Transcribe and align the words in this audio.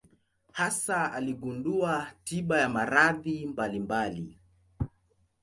Hasa 0.53 1.13
aligundua 1.13 2.11
tiba 2.23 2.59
ya 2.61 2.69
maradhi 2.69 3.45
mbalimbali. 3.45 4.37